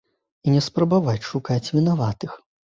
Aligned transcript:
І 0.45 0.53
не 0.53 0.61
спрабаваць 0.67 1.27
шукаць 1.31 1.71
вінаватых. 1.77 2.31